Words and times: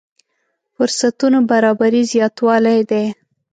فرصتونو 0.75 1.39
برابري 1.49 2.01
زياتوالی 2.11 2.79
دی. 2.89 3.05